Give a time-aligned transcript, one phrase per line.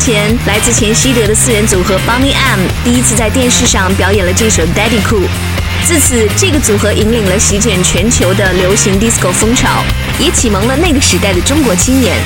[0.00, 5.28] 前，来自前西德的四人组合 Bonnie M 第一次在电视上表演了这首 Daddy Cool。
[5.84, 9.84] 自此，这个组合引领了席卷全球的流行 disco 风潮，
[10.18, 12.16] 也启蒙了那个时代的中国青年。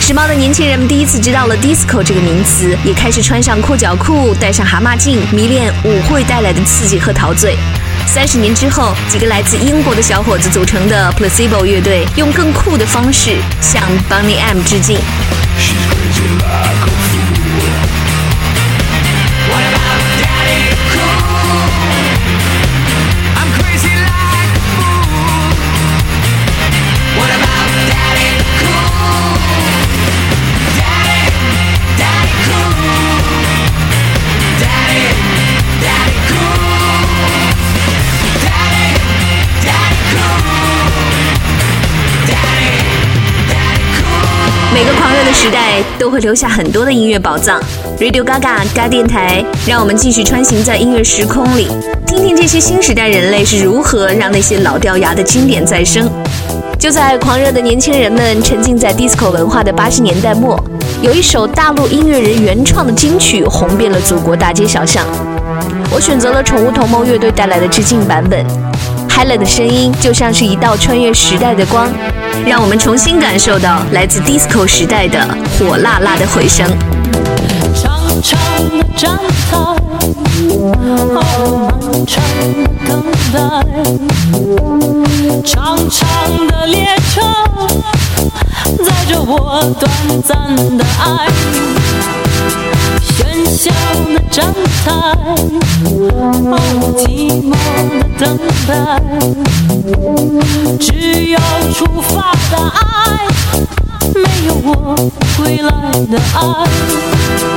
[0.00, 7.56] 时髦的年轻人们第一次知道了 disco 这个名词，也开始穿上阔脚裤，戴上蛤蟆镜，迷恋舞会带来的刺激和陶醉。
[8.06, 14.98] 三十年之后，几个来自英国的小伙子组成的 Placebo 乐队，用更酷的方式向 Bonnie M 致敬。
[45.24, 47.60] 的时代都会留下很多的音乐宝藏。
[47.98, 51.68] Radio Gaga 嘎电台，让我们继续穿行在音乐时空里，
[52.06, 56.10] 听听这些新时代人类是如何让那些老掉牙的经典再生。
[56.78, 60.58] 就在狂热的年轻人们沉浸在 disco 文化的八十年代末，
[61.02, 65.04] 有一首大陆音乐人原创的金曲红遍了祖国大街小巷。
[65.92, 68.46] 我选择了宠物同盟乐队带来的致敬版本
[69.20, 71.86] 艾伦的声音就像是一道穿越时代的光。
[72.46, 75.22] 让我们重新感受到来自 disco 时代的
[75.58, 76.66] 火辣辣的回声。
[77.74, 79.18] 长长的站
[79.50, 79.58] 台，
[80.56, 81.20] 哦，漫
[82.06, 83.38] 长的等待，
[85.44, 86.08] 长长
[86.46, 87.20] 的列车
[88.82, 89.92] 载着我短
[90.22, 91.28] 暂的爱，
[94.40, 94.54] 站
[94.86, 94.90] 台，
[95.92, 96.54] 哦，
[96.96, 97.04] 寂
[97.44, 98.22] 寞的等
[98.66, 98.70] 待，
[100.78, 100.88] 只
[101.26, 101.38] 有
[101.74, 102.80] 出发的爱，
[104.14, 104.68] 没有我
[105.36, 105.68] 归来
[106.06, 107.49] 的爱。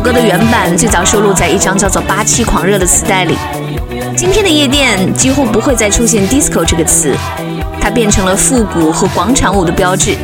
[0.00, 3.36] 首歌的原版最早收录在一张叫做《八七狂热》的磁带里。
[4.16, 7.14] 今天的夜店几乎不会再出现 disco 这个词，
[7.78, 10.16] 它变成了复古和广场舞的标志。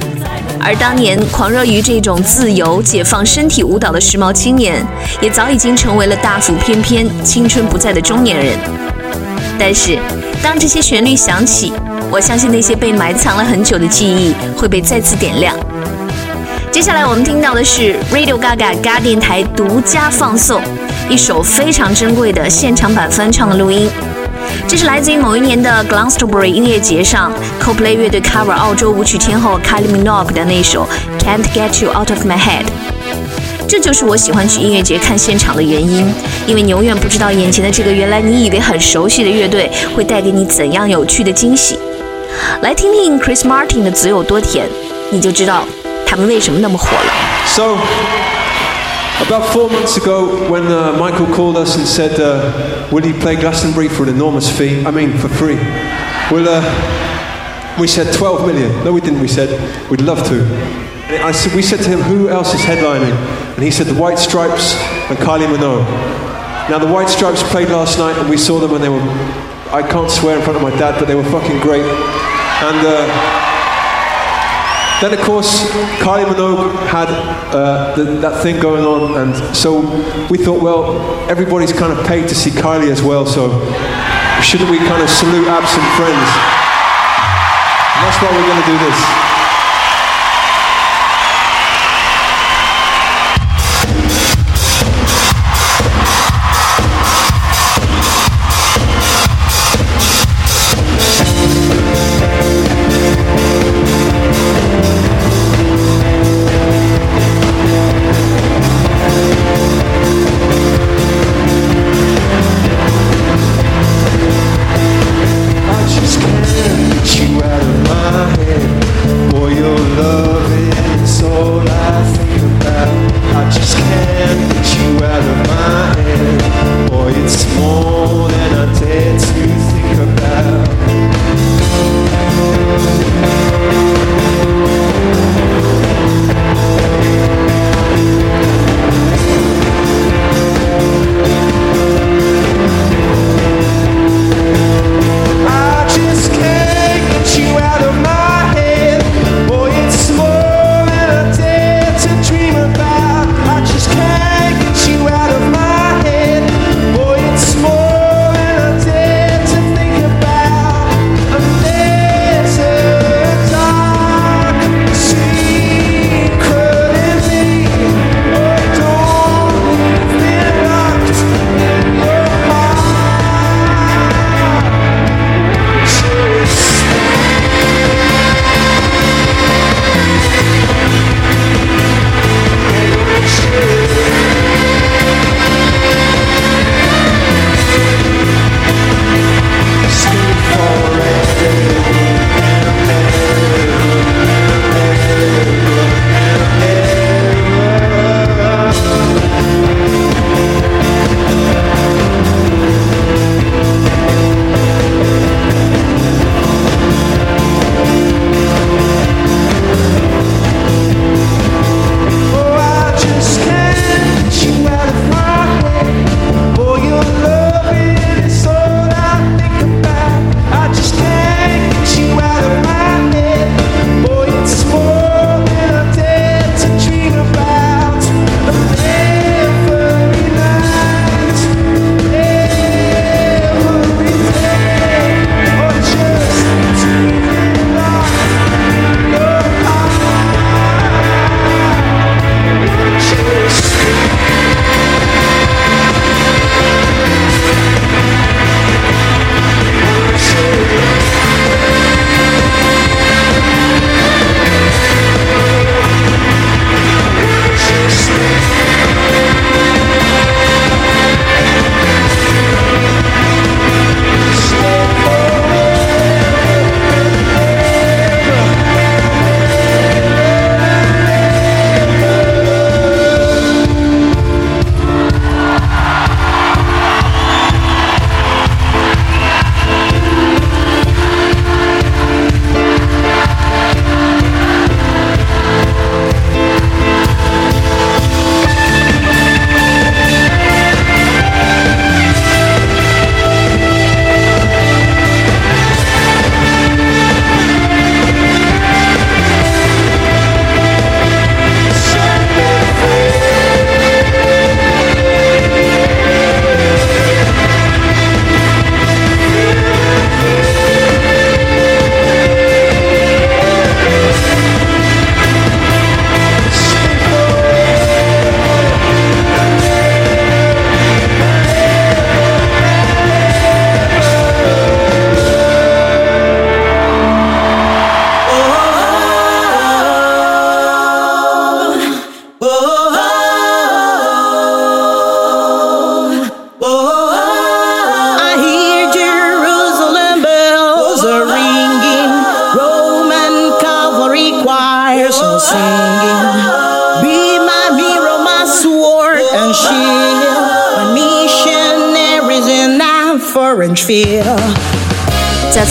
[0.58, 4.82] 而当年狂热于这种自由、解放身体舞蹈的时髦青年，
[5.20, 8.58] 也早已经成为了大腹翩翩、青春不在的中年人。
[9.58, 9.98] 但是，
[10.42, 11.70] 当这些旋律响起，
[12.10, 15.54] 我相信那些被埋藏了很久的记忆会被再次点亮。
[16.76, 20.60] 接下来我们听到的是 Radio Gaga 嘎电台独家放送
[21.08, 23.88] 一首非常珍贵的现场版翻唱的录音。
[24.68, 27.32] 这是来自于某一年的 Glastonbury 音乐节上
[27.62, 30.86] ，Coldplay 乐队 cover 澳洲舞曲天后 Kylie Minogue 的那首
[31.18, 32.66] Can't Get You Out of My Head。
[33.66, 36.12] 这就是我喜欢去音乐节看现场的原因，
[36.46, 41.78] 因为你永远不知道眼前的这个原来你以为很熟悉的乐队会带给你怎样有趣的惊喜。
[42.60, 44.66] 来听听 Chris Martin 的《嘴有多甜》，
[45.10, 45.64] 你就知道
[46.15, 47.13] 他们为什么那么火了。
[47.47, 47.77] So,
[49.25, 53.35] about four months ago, when uh, Michael called us and said, uh, "Will you play
[53.35, 54.83] Glastonbury for an enormous fee?
[54.85, 55.57] I mean, for free?"
[56.31, 56.61] Well, uh,
[57.79, 58.83] we said 12 million.
[58.83, 59.21] No, we didn't.
[59.21, 59.49] We said
[59.89, 60.43] we'd love to.
[61.11, 63.15] And I said, we said to him, "Who else is headlining?"
[63.55, 64.75] And he said, "The White Stripes
[65.09, 65.85] and Kylie Minogue."
[66.69, 69.01] Now, the White Stripes played last night, and we saw them, and they were.
[69.71, 71.85] I can't swear in front of my dad, but they were fucking great.
[71.85, 73.44] And.
[75.00, 75.68] Then, of course,
[76.00, 77.08] Kylie Minogue had
[77.52, 79.80] uh, the, that thing going on, and so
[80.30, 80.96] we thought, well,
[81.28, 83.52] everybody's kind of paid to see Kylie as well, so
[84.40, 86.28] shouldn't we kind of salute absent friends?
[87.92, 89.35] And that's why we're going to do this.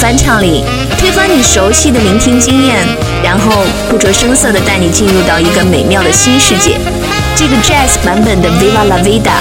[0.05, 0.63] 翻唱里
[0.99, 2.75] 推翻你熟悉的聆听经验，
[3.23, 6.77] 然后不着声色地带你进入到一个美妙的新世界。
[7.35, 9.33] 这个 jazz 版本的 Viva la Vida，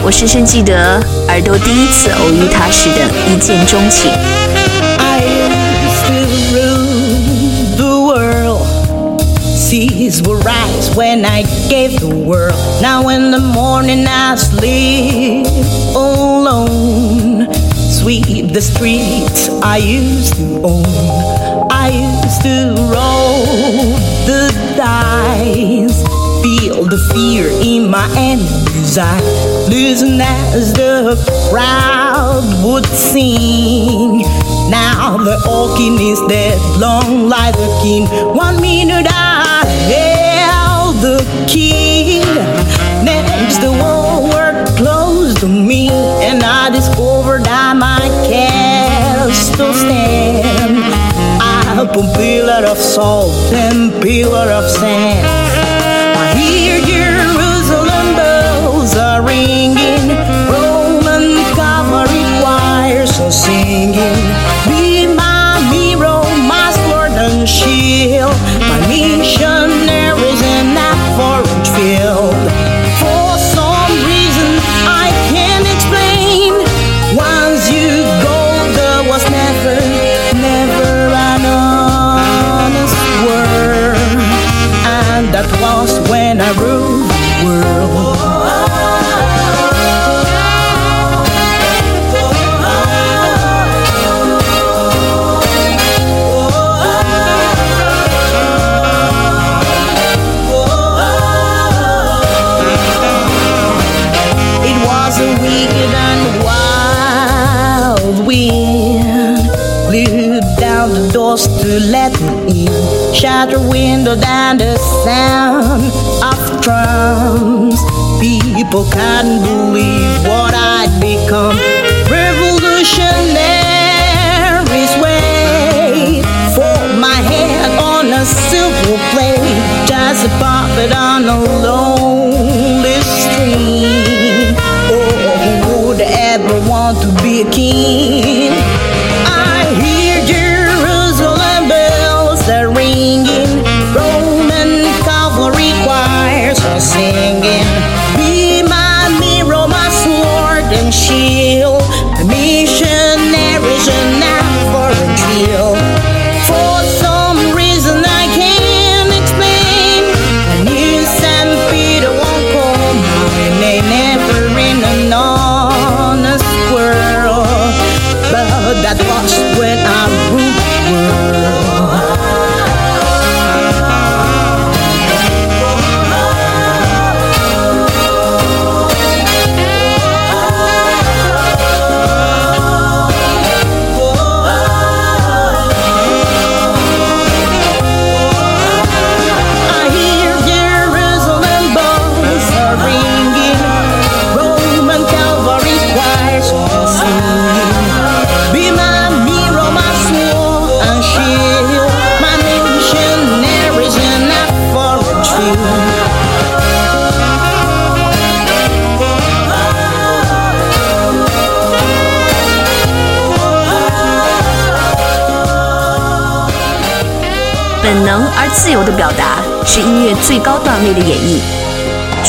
[0.00, 4.12] 我深深记得耳朵第一次偶遇它时的一见钟情。
[5.00, 5.24] I
[5.82, 6.14] used to
[6.54, 8.62] rule the world.
[9.56, 12.54] Seas will rise when I gave the world.
[12.80, 15.48] Now in the morning I sleep
[15.96, 17.48] alone.
[17.90, 19.11] Sweep the street.
[19.64, 20.84] I used to own.
[21.70, 23.46] I used to roll
[24.26, 26.02] the dice.
[26.42, 29.20] Feel the fear in my enemy's eye.
[29.68, 31.14] Listen as the
[31.48, 34.22] crowd would sing.
[34.68, 38.06] Now the old king is dead, long live the king.
[38.34, 39.64] One minute I
[39.94, 42.22] held the king.
[43.04, 48.00] Next the world closed to me, and I discovered that my
[49.52, 50.78] castle stand.
[51.78, 55.26] Upon pillar of salt and pillar of sand.
[56.16, 57.51] I hear Jerusalem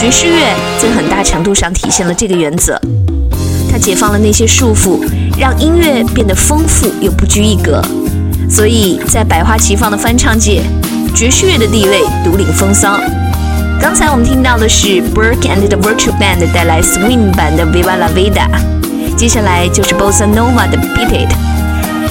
[0.03, 2.77] 爵士乐在很大程度上体现了这个原则，
[3.71, 4.99] 它解放了那些束缚，
[5.39, 7.81] 让音乐变得丰富又不拘一格。
[8.49, 10.61] 所以在百花齐放的翻唱界，
[11.15, 12.99] 爵士乐的地位独领风骚。
[13.79, 18.49] 刚才我们听到的是 Burke and the Virtual Band 带来 Swing 版的 Viva la Vida，
[19.15, 21.33] 接下来就是 Bossa Nova 的 Beat It。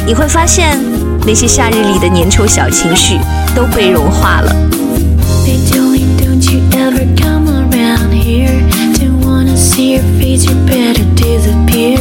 [0.07, 0.81] 你会发现，
[1.26, 3.18] 那些夏日里的粘稠小情绪
[3.55, 4.57] 都被融化了。
[9.72, 11.96] See your face, you better disappear.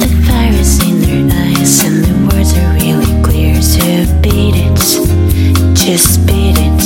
[0.00, 3.60] The fire is in their eyes, and the words are really clear.
[3.60, 3.84] So
[4.22, 4.78] beat it,
[5.76, 6.80] just beat it.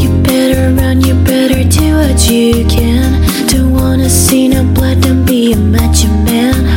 [0.00, 3.24] You better run, you better do what you can.
[3.48, 6.67] Don't wanna see no blood, don't be a macho man.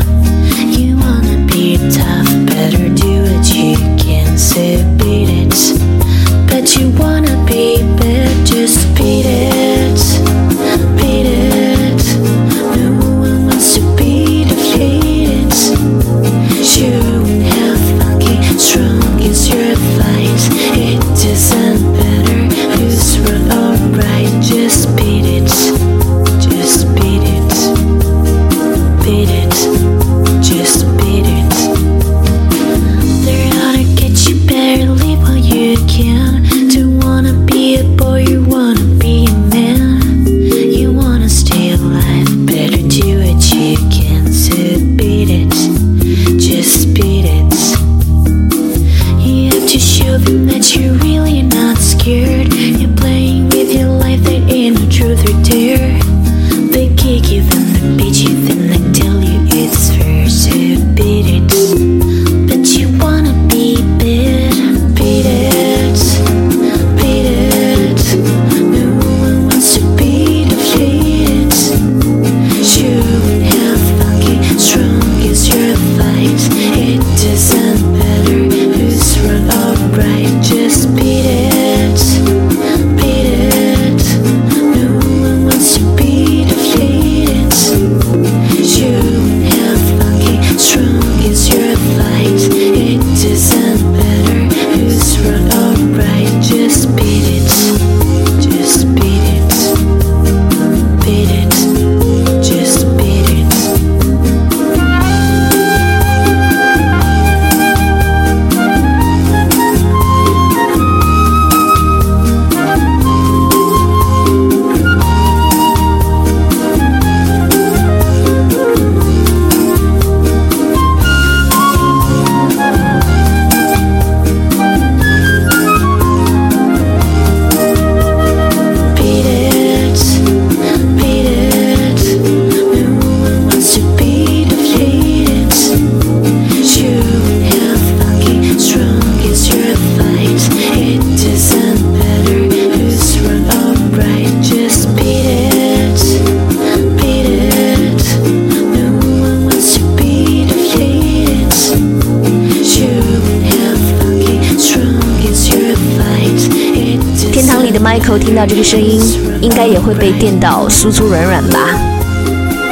[160.42, 161.60] 到酥酥软软吧？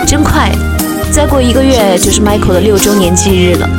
[0.08, 0.51] 真快，
[1.12, 3.69] 再过一个月就是 Michael 的六周年忌日了。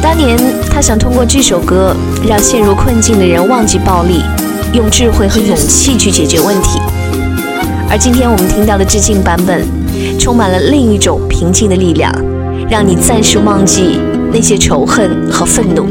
[0.00, 0.38] 当年
[0.70, 1.94] 他想通过这首歌
[2.26, 4.22] 让陷入困境的人忘记暴力，
[4.72, 6.80] 用智慧和勇气去解决问题。
[7.90, 9.62] 而今天我们听到的致敬版本，
[10.18, 12.10] 充满了另一种平静的力量，
[12.70, 14.00] 让你暂时忘记
[14.32, 15.86] 那些仇恨和愤怒。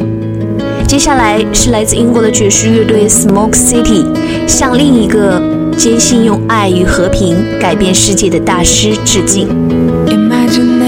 [0.87, 4.05] 接下来是来自英国的爵士乐队 Smoke City，
[4.47, 5.39] 向另一个
[5.77, 9.47] 坚信用爱与和平改变世界的大师致敬。
[10.07, 10.79] Imagine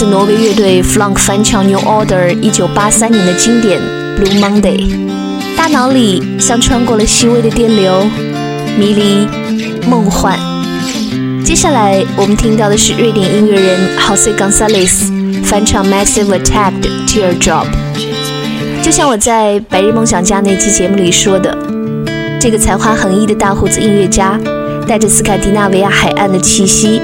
[0.00, 3.78] 自挪威乐队 Flunk 翻唱 New Order 1983年的经典
[4.16, 4.96] Blue Monday。
[5.54, 8.06] 大脑里像穿过了细微的电流，
[8.78, 9.28] 迷离
[9.86, 10.38] 梦幻。
[11.44, 17.66] 接下来我们听到的是瑞典音乐人 Jose Gonzalez 翻唱 Massive Attack 的 Teardrop。
[18.82, 21.54] 就像我在《白日梦想家》那期节目里说的，
[22.40, 24.40] 这个才华横溢的大胡子音乐家，
[24.88, 27.02] 带着斯堪的纳维亚海岸的气息，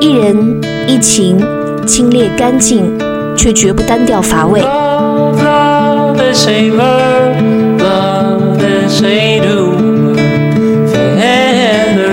[0.00, 1.38] 一人一情，
[1.88, 2.96] 清冽干净，
[3.34, 4.60] 却绝不单调乏味。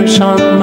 [0.08, 0.55] Love,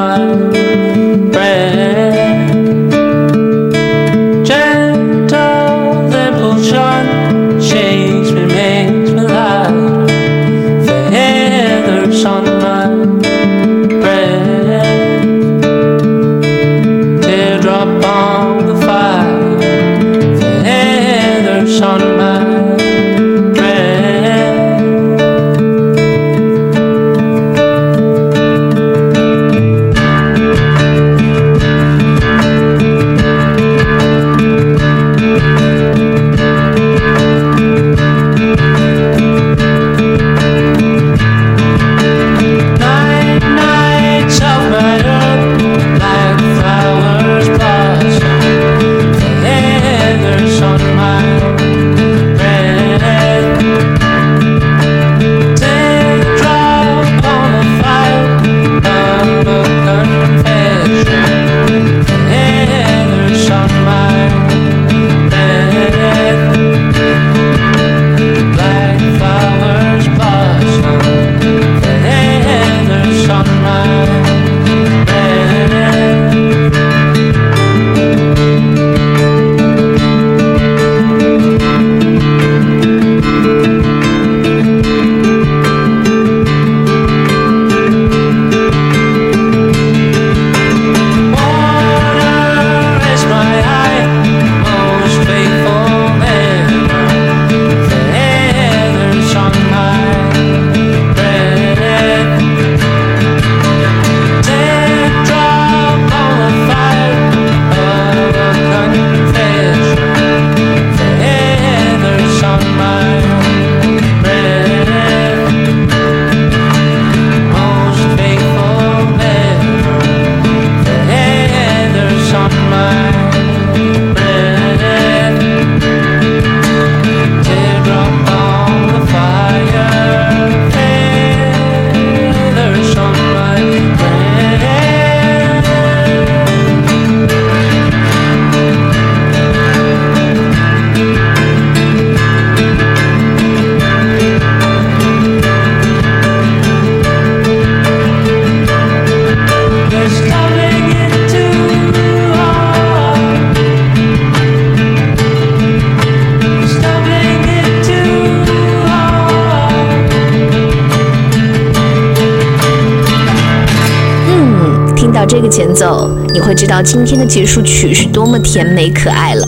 [166.82, 169.46] 今天的结束曲是多么甜美可爱了。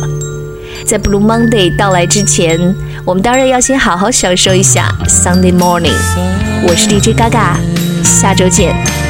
[0.85, 5.97] 在 Blue Monday 到来之前，我们当然要先好好享受一下 Sunday Morning。
[6.67, 7.57] 我是 DJ Gaga，
[8.05, 9.04] 下周见。